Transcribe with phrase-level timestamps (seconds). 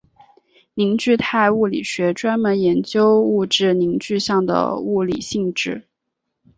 [0.73, 5.87] 凝聚态物理学专门研究物质凝聚相的物理性质。